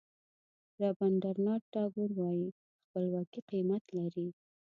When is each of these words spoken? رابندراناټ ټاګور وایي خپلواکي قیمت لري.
رابندراناټ 0.81 1.61
ټاګور 1.73 2.09
وایي 2.19 2.47
خپلواکي 2.85 3.39
قیمت 3.49 3.83
لري. 3.97 4.27